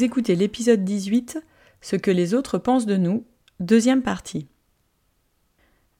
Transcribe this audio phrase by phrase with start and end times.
[0.00, 1.44] Vous écoutez l'épisode 18,
[1.82, 3.26] Ce que les autres pensent de nous,
[3.60, 4.46] deuxième partie.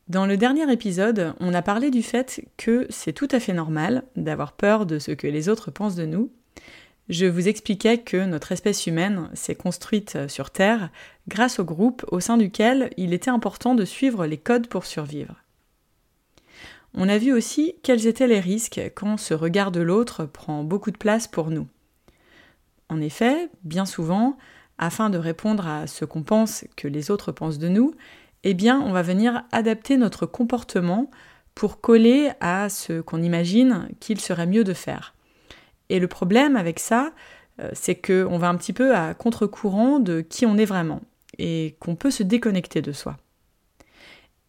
[0.08, 4.04] Dans le dernier épisode, on a parlé du fait que c'est tout à fait normal
[4.16, 6.32] d'avoir peur de ce que les autres pensent de nous.
[7.10, 10.88] Je vous expliquais que notre espèce humaine s'est construite sur Terre
[11.28, 15.44] grâce au groupe au sein duquel il était important de suivre les codes pour survivre.
[16.94, 20.90] On a vu aussi quels étaient les risques quand ce regard de l'autre prend beaucoup
[20.90, 21.68] de place pour nous.
[22.90, 24.36] En effet, bien souvent,
[24.76, 27.94] afin de répondre à ce qu'on pense que les autres pensent de nous,
[28.42, 31.08] eh bien, on va venir adapter notre comportement
[31.54, 35.14] pour coller à ce qu'on imagine qu'il serait mieux de faire.
[35.88, 37.12] Et le problème avec ça,
[37.60, 41.00] euh, c'est qu'on va un petit peu à contre-courant de qui on est vraiment
[41.38, 43.18] et qu'on peut se déconnecter de soi.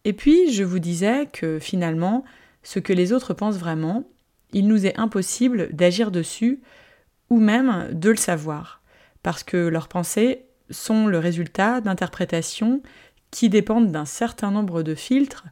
[0.04, 2.24] Et puis, je vous disais que finalement,
[2.64, 4.04] ce que les autres pensent vraiment,
[4.52, 6.60] il nous est impossible d'agir dessus
[7.32, 8.82] ou même de le savoir,
[9.22, 12.82] parce que leurs pensées sont le résultat d'interprétations
[13.30, 15.46] qui dépendent d'un certain nombre de filtres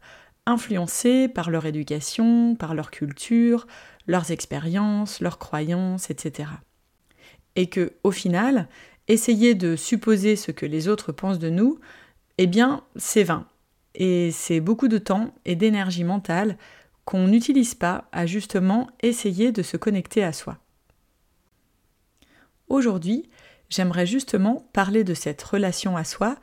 [0.44, 3.66] influencés par leur éducation, par leur culture,
[4.06, 6.50] leurs expériences, leurs croyances, etc.
[7.56, 8.68] Et que, au final,
[9.08, 11.80] essayer de supposer ce que les autres pensent de nous,
[12.36, 13.47] eh bien, c'est vain.
[13.94, 16.58] Et c'est beaucoup de temps et d'énergie mentale
[17.06, 20.58] qu'on n'utilise pas à justement essayer de se connecter à soi.
[22.70, 23.28] Aujourd'hui,
[23.69, 26.36] j'aimerais justement parler de cette relation à soi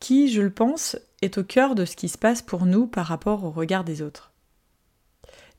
[0.00, 3.06] qui, je le pense, est au cœur de ce qui se passe pour nous par
[3.06, 4.32] rapport au regard des autres.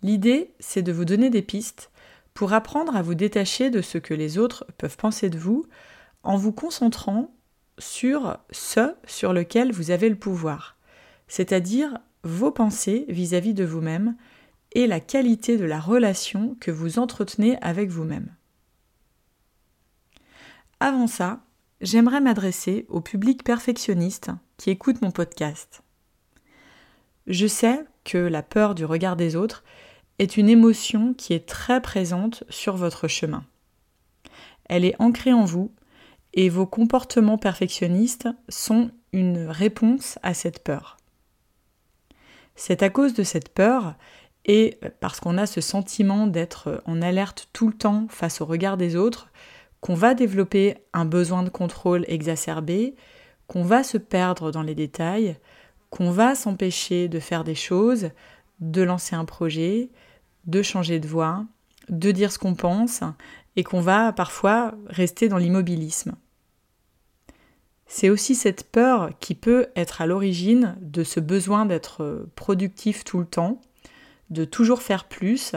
[0.03, 1.89] L'idée, c'est de vous donner des pistes
[2.33, 5.65] pour apprendre à vous détacher de ce que les autres peuvent penser de vous
[6.23, 7.33] en vous concentrant
[7.77, 10.75] sur ce sur lequel vous avez le pouvoir,
[11.29, 14.17] c'est-à-dire vos pensées vis-à-vis de vous-même
[14.73, 18.35] et la qualité de la relation que vous entretenez avec vous-même.
[20.81, 21.41] Avant ça,
[21.81, 25.83] j'aimerais m'adresser au public perfectionniste qui écoute mon podcast.
[27.27, 29.65] Je sais que la peur du regard des autres
[30.19, 33.43] est une émotion qui est très présente sur votre chemin.
[34.69, 35.69] Elle est ancrée en vous
[36.33, 40.95] et vos comportements perfectionnistes sont une réponse à cette peur.
[42.55, 43.95] C'est à cause de cette peur
[44.45, 48.77] et parce qu'on a ce sentiment d'être en alerte tout le temps face au regard
[48.77, 49.29] des autres
[49.81, 52.95] qu'on va développer un besoin de contrôle exacerbé,
[53.47, 55.37] qu'on va se perdre dans les détails,
[55.89, 58.09] qu'on va s'empêcher de faire des choses,
[58.59, 59.89] de lancer un projet,
[60.45, 61.45] de changer de voie,
[61.89, 63.01] de dire ce qu'on pense,
[63.55, 66.13] et qu'on va parfois rester dans l'immobilisme.
[67.87, 73.17] C'est aussi cette peur qui peut être à l'origine de ce besoin d'être productif tout
[73.17, 73.59] le temps,
[74.29, 75.55] de toujours faire plus,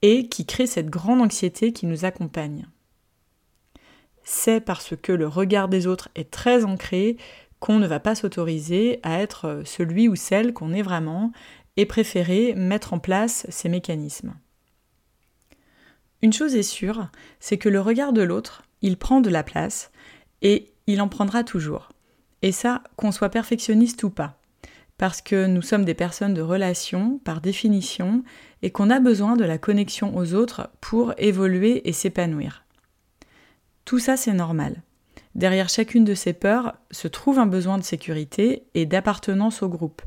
[0.00, 2.66] et qui crée cette grande anxiété qui nous accompagne
[4.28, 7.16] c'est parce que le regard des autres est très ancré
[7.60, 11.30] qu'on ne va pas s'autoriser à être celui ou celle qu'on est vraiment
[11.76, 14.34] et préférer mettre en place ces mécanismes.
[16.22, 17.08] Une chose est sûre,
[17.38, 19.92] c'est que le regard de l'autre, il prend de la place
[20.42, 21.92] et il en prendra toujours.
[22.42, 24.40] Et ça, qu'on soit perfectionniste ou pas.
[24.98, 28.24] Parce que nous sommes des personnes de relation par définition
[28.62, 32.65] et qu'on a besoin de la connexion aux autres pour évoluer et s'épanouir.
[33.86, 34.82] Tout ça, c'est normal.
[35.36, 40.02] Derrière chacune de ces peurs se trouve un besoin de sécurité et d'appartenance au groupe.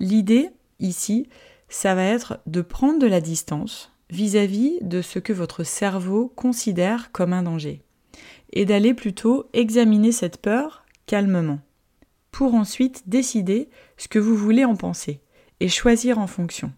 [0.00, 1.28] L'idée, ici,
[1.70, 7.10] ça va être de prendre de la distance vis-à-vis de ce que votre cerveau considère
[7.10, 7.82] comme un danger,
[8.52, 11.60] et d'aller plutôt examiner cette peur calmement,
[12.32, 15.20] pour ensuite décider ce que vous voulez en penser,
[15.60, 16.70] et choisir en fonction.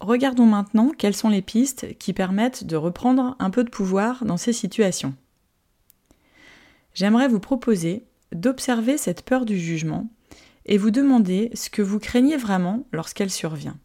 [0.00, 4.36] Regardons maintenant quelles sont les pistes qui permettent de reprendre un peu de pouvoir dans
[4.36, 5.14] ces situations.
[6.94, 10.08] j'aimerais vous proposer d'observer cette peur du jugement
[10.66, 13.78] et vous demander ce que vous craignez vraiment lorsqu'elle survient.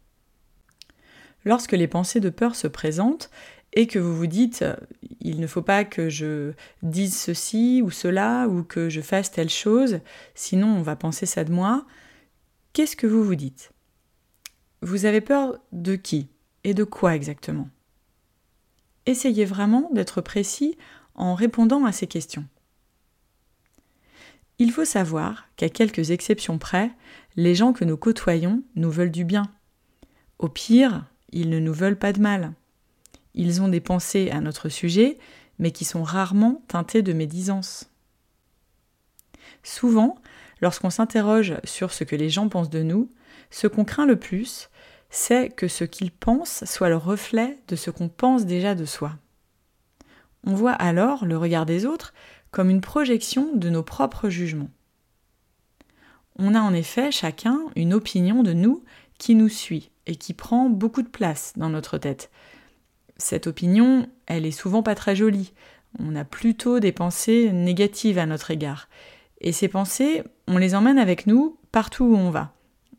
[1.44, 3.30] Lorsque les pensées de peur se présentent
[3.72, 4.64] et que vous vous dites
[5.20, 6.52] il ne faut pas que je
[6.82, 10.00] dise ceci ou cela ou que je fasse telle chose,
[10.34, 11.86] sinon on va penser ça de moi,
[12.72, 13.73] qu'est-ce que vous vous dites?
[14.84, 16.28] Vous avez peur de qui
[16.62, 17.70] et de quoi exactement?
[19.06, 20.76] Essayez vraiment d'être précis
[21.14, 22.44] en répondant à ces questions.
[24.58, 26.90] Il faut savoir qu'à quelques exceptions près,
[27.34, 29.44] les gens que nous côtoyons nous veulent du bien.
[30.38, 32.52] Au pire, ils ne nous veulent pas de mal.
[33.32, 35.16] Ils ont des pensées à notre sujet,
[35.58, 37.90] mais qui sont rarement teintées de médisance.
[39.62, 40.16] Souvent,
[40.60, 43.08] lorsqu'on s'interroge sur ce que les gens pensent de nous,
[43.50, 44.68] ce qu'on craint le plus,
[45.16, 49.12] c'est que ce qu'ils pensent soit le reflet de ce qu'on pense déjà de soi.
[50.44, 52.12] On voit alors le regard des autres
[52.50, 54.70] comme une projection de nos propres jugements.
[56.36, 58.82] On a en effet chacun une opinion de nous
[59.16, 62.28] qui nous suit et qui prend beaucoup de place dans notre tête.
[63.16, 65.52] Cette opinion, elle est souvent pas très jolie.
[66.00, 68.88] On a plutôt des pensées négatives à notre égard.
[69.40, 72.53] Et ces pensées, on les emmène avec nous partout où on va,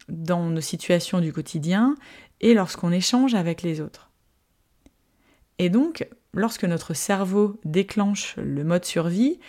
[0.09, 1.95] dans nos situations du quotidien
[2.41, 4.09] et lorsqu'on échange avec les autres.
[5.57, 9.39] Et donc, lorsque notre cerveau déclenche le mode survie,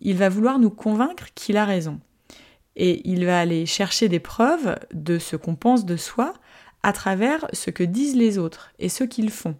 [0.00, 2.00] il va vouloir nous convaincre qu'il a raison.
[2.74, 6.32] Et il va aller chercher des preuves de ce qu'on pense de soi
[6.82, 9.56] à travers ce que disent les autres et ce qu'ils font.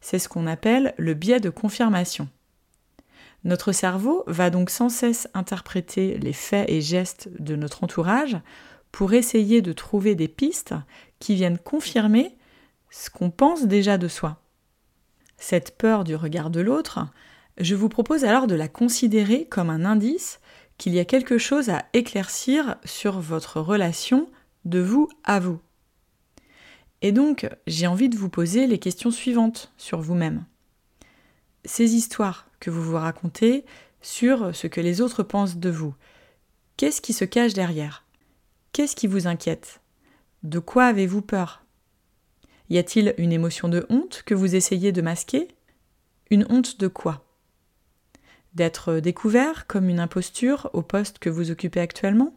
[0.00, 2.28] C'est ce qu'on appelle le biais de confirmation.
[3.44, 8.38] Notre cerveau va donc sans cesse interpréter les faits et gestes de notre entourage
[8.94, 10.72] pour essayer de trouver des pistes
[11.18, 12.36] qui viennent confirmer
[12.90, 14.40] ce qu'on pense déjà de soi.
[15.36, 17.00] Cette peur du regard de l'autre,
[17.58, 20.38] je vous propose alors de la considérer comme un indice
[20.78, 24.30] qu'il y a quelque chose à éclaircir sur votre relation
[24.64, 25.58] de vous à vous.
[27.02, 30.44] Et donc, j'ai envie de vous poser les questions suivantes sur vous-même.
[31.64, 33.64] Ces histoires que vous vous racontez
[34.02, 35.96] sur ce que les autres pensent de vous,
[36.76, 38.03] qu'est-ce qui se cache derrière?
[38.74, 39.80] Qu'est-ce qui vous inquiète?
[40.42, 41.62] De quoi avez-vous peur?
[42.70, 45.46] Y a-t-il une émotion de honte que vous essayez de masquer?
[46.28, 47.24] Une honte de quoi?
[48.54, 52.34] D'être découvert comme une imposture au poste que vous occupez actuellement?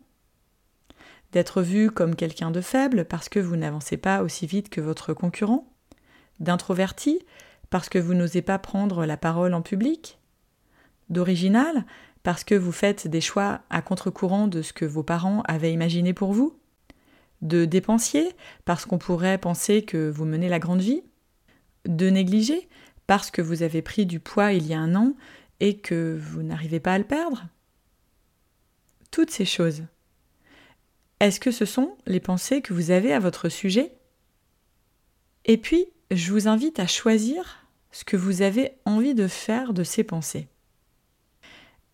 [1.32, 5.16] D'être vu comme quelqu'un de faible parce que vous n'avancez pas aussi vite que votre
[5.16, 5.68] concurrent?
[6.40, 7.20] D'introverti
[7.72, 10.20] parce que vous n'osez pas prendre la parole en public?
[11.10, 11.84] D'original
[12.28, 16.14] parce que vous faites des choix à contre-courant de ce que vos parents avaient imaginé
[16.14, 16.60] pour vous?
[17.42, 18.28] De dépensier
[18.66, 21.04] parce qu'on pourrait penser que vous menez la grande vie?
[21.86, 22.68] De négligé
[23.06, 25.16] parce que vous avez pris du poids il y a un an
[25.62, 27.48] et que vous n'arrivez pas à le perdre?
[29.10, 29.84] Toutes ces choses.
[31.22, 33.94] Est-ce que ce sont les pensées que vous avez à votre sujet?
[35.46, 39.86] Et puis, je vous invite à choisir ce que vous avez envie de faire de
[39.86, 40.50] ces pensées.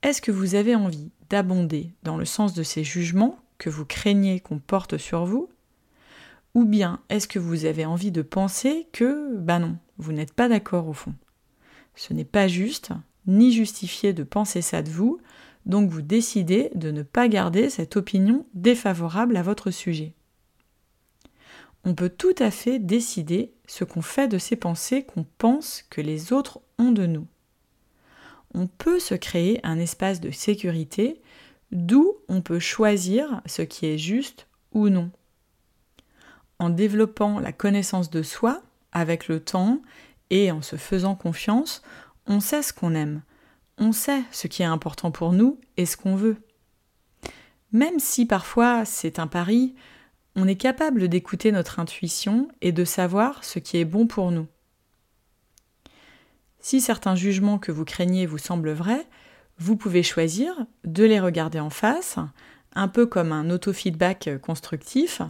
[0.04, 4.42] Est-ce que vous avez envie d'abonder dans le sens de ces jugements que vous craignez
[4.42, 5.50] qu'on porte sur vous?
[6.56, 10.50] Ou bien est-ce que vous avez envie de penser que, ben non, vous n'êtes pas
[10.50, 11.16] d'accord au fond?
[11.96, 12.92] Ce n'est pas juste,
[13.28, 15.20] ni justifié de penser ça de vous,
[15.66, 20.12] donc vous décidez de ne pas garder cette opinion défavorable à votre sujet.
[21.86, 26.02] On peut tout à fait décider ce qu'on fait de ces pensées qu'on pense que
[26.02, 27.26] les autres ont de nous.
[28.54, 31.22] On peut se créer un espace de sécurité
[31.72, 35.12] d'où on peut choisir ce qui est juste ou non.
[36.60, 39.82] En développant la connaissance de soi avec le temps
[40.30, 41.82] et en se faisant confiance,
[42.28, 43.22] on sait ce qu'on aime,
[43.78, 46.38] on sait ce qui est important pour nous et ce qu'on veut.
[47.72, 49.74] Même si parfois c'est un pari,
[50.36, 54.48] on est capable d'écouter notre intuition et de savoir ce qui est bon pour nous.
[56.64, 59.06] Si certains jugements que vous craignez vous semblent vrais,
[59.60, 62.18] vous pouvez choisir de les regarder en face,
[62.74, 65.22] un peu comme un auto-feedback constructif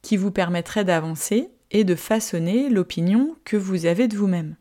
[0.00, 4.56] qui vous permettrait d'avancer et de façonner l'opinion que vous avez de vous-même.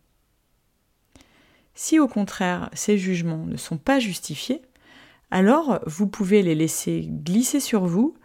[1.76, 4.62] Si au contraire ces jugements ne sont pas justifiés,
[5.32, 8.16] alors vous pouvez les laisser glisser sur vous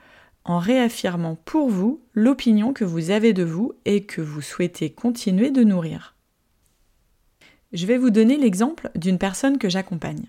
[0.44, 5.52] en réaffirmant pour vous l'opinion que vous avez de vous et que vous souhaitez continuer
[5.52, 6.15] de nourrir.
[7.72, 10.26] Je vais vous donner l'exemple d'une personne que j'accompagne.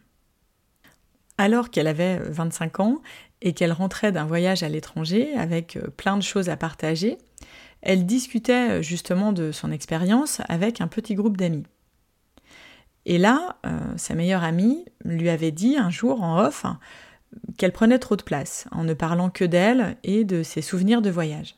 [1.37, 3.01] Alors qu'elle avait 25 ans
[3.41, 7.17] et qu'elle rentrait d'un voyage à l'étranger avec plein de choses à partager,
[7.81, 11.65] elle discutait justement de son expérience avec un petit groupe d'amis.
[13.05, 16.65] Et là, euh, sa meilleure amie lui avait dit un jour en off
[17.57, 21.09] qu'elle prenait trop de place en ne parlant que d'elle et de ses souvenirs de
[21.09, 21.55] voyage.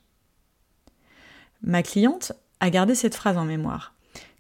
[1.63, 3.95] Ma cliente a gardé cette phrase en mémoire,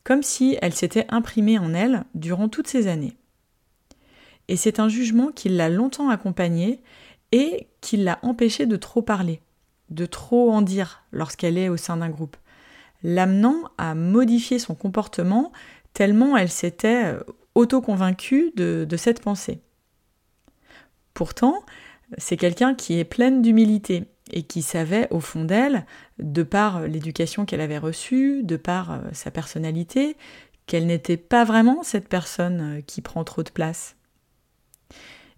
[0.09, 3.15] comme si elle s'était imprimée en elle durant toutes ces années.
[4.47, 6.81] Et c'est un jugement qui l'a longtemps accompagnée
[7.31, 9.39] et qui l'a empêchée de trop parler,
[9.91, 12.37] de trop en dire lorsqu'elle est au sein d'un groupe,
[13.03, 15.51] l'amenant à modifier son comportement
[15.93, 17.19] tellement elle s'était euh,
[17.53, 19.61] auto-convaincue de, de cette pensée.
[21.13, 21.63] Pourtant,
[22.17, 25.85] c'est quelqu'un qui est pleine d'humilité et qui savait au fond d'elle,
[26.19, 30.17] de par l'éducation qu'elle avait reçue, de par euh, sa personnalité,
[30.65, 33.95] qu'elle n'était pas vraiment cette personne euh, qui prend trop de place.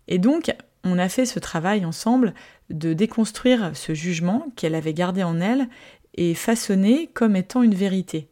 [0.07, 2.33] Et donc, on a fait ce travail ensemble
[2.69, 5.69] de déconstruire ce jugement qu'elle avait gardé en elle
[6.15, 8.27] et façonné comme étant une vérité.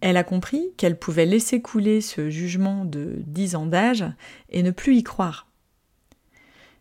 [0.00, 4.04] Elle a compris qu'elle pouvait laisser couler ce jugement de dix ans d'âge
[4.50, 5.47] et ne plus y croire.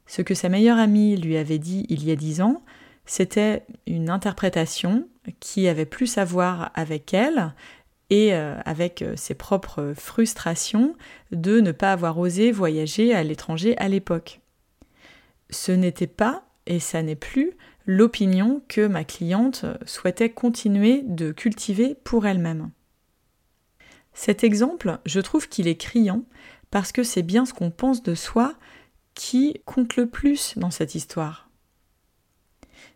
[0.07, 2.63] Ce que sa meilleure amie lui avait dit il y a dix ans,
[3.05, 5.07] c'était une interprétation
[5.39, 7.53] qui avait plus à voir avec elle
[8.09, 10.95] et euh, avec euh, ses propres frustrations
[11.31, 14.39] de ne pas avoir osé voyager à l'étranger à l'époque.
[15.49, 17.51] Ce n'était pas, et ça n'est plus,
[17.85, 22.71] l'opinion que ma cliente souhaitait continuer de cultiver pour elle-même.
[24.13, 26.23] Cet exemple, je trouve qu'il est criant
[26.71, 28.55] parce que c'est bien ce qu'on pense de soi
[29.17, 31.49] qui compte le plus dans cette histoire?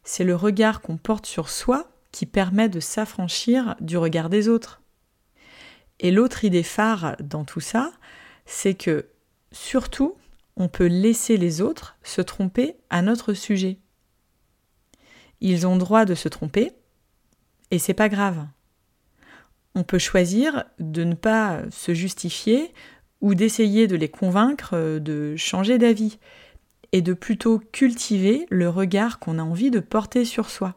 [0.04, 4.82] C'est le regard qu'on porte sur soi qui permet de s'affranchir du regard des autres.
[6.00, 7.92] Et l'autre idée phare dans tout ça,
[8.46, 9.08] c'est que
[9.51, 10.16] surtout,
[10.58, 13.80] on peut laisser les autres se tromper à notre sujet.
[15.40, 16.72] Ils ont droit de se tromper,
[17.72, 18.46] et c'est pas grave.
[19.74, 22.74] On peut choisir de ne pas se justifier
[23.22, 26.18] ou d'essayer de les convaincre de changer d'avis,
[26.92, 30.75] et de plutôt cultiver le regard qu'on a envie de porter sur soi.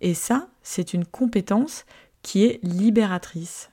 [0.00, 1.84] Et ça, c'est une compétence
[2.22, 3.70] qui est libératrice.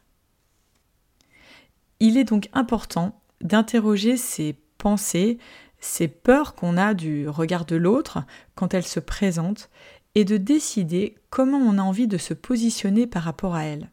[1.99, 5.37] Il est donc important d'interroger ces pensées,
[5.79, 8.23] ces peurs qu'on a du regard de l'autre
[8.55, 9.69] quand elles se présentent,
[10.15, 13.91] et de décider comment on a envie de se positionner par rapport à elles.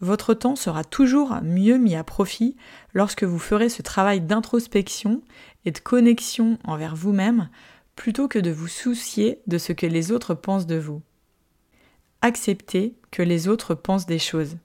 [0.00, 2.56] Votre temps sera toujours mieux mis à profit
[2.92, 5.22] lorsque vous ferez ce travail d'introspection
[5.64, 7.48] et de connexion envers vous-même
[7.96, 11.02] plutôt que de vous soucier de ce que les autres pensent de vous.
[12.22, 14.56] Acceptez que les autres pensent des choses.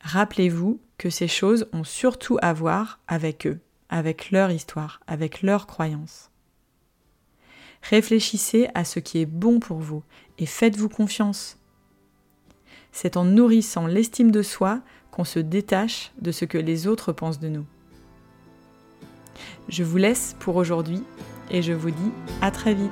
[0.00, 5.66] Rappelez-vous que ces choses ont surtout à voir avec eux, avec leur histoire, avec leurs
[5.66, 6.30] croyances.
[7.82, 10.02] Réfléchissez à ce qui est bon pour vous
[10.38, 11.59] et faites-vous confiance.
[12.92, 14.80] C'est en nourrissant l'estime de soi
[15.10, 17.64] qu'on se détache de ce que les autres pensent de nous.
[19.68, 21.02] Je vous laisse pour aujourd'hui
[21.50, 22.90] et je vous dis à très vite.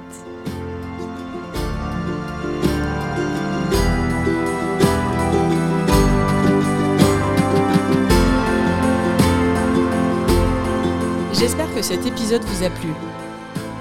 [11.33, 12.89] J'espère que cet épisode vous a plu.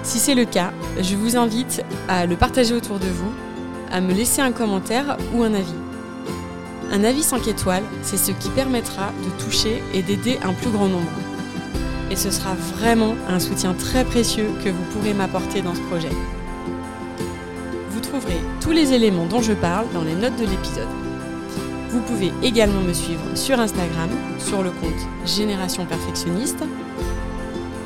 [0.04, 0.72] Si c'est le cas,
[1.02, 3.32] je vous invite à le partager autour de vous,
[3.92, 5.87] à me laisser un commentaire ou un avis.
[6.92, 10.88] Un avis 5 étoiles, c'est ce qui permettra de toucher et d'aider un plus grand
[10.88, 11.12] nombre
[12.10, 16.10] et ce sera vraiment un soutien très précieux que vous pourrez m'apporter dans ce projet.
[17.90, 20.88] Vous trouverez tous les éléments dont je parle dans les notes de l'épisode.
[21.90, 26.64] Vous pouvez également me suivre sur Instagram, sur le compte Génération Perfectionniste.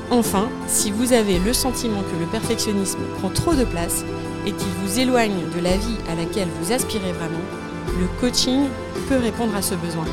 [0.10, 4.04] Enfin, si vous avez le sentiment que le perfectionnisme prend trop de place
[4.46, 7.40] et qu'il vous éloigne de la vie à laquelle vous aspirez vraiment,
[8.00, 8.68] le coaching
[9.10, 10.06] peut répondre à ce besoin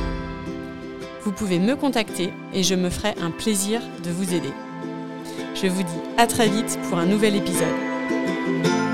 [1.29, 4.49] vous pouvez me contacter et je me ferai un plaisir de vous aider.
[5.55, 8.88] Je vous dis à très vite pour un nouvel épisode.